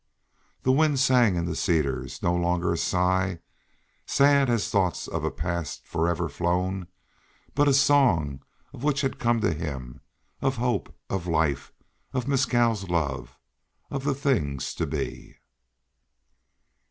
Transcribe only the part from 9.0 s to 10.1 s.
had come to him,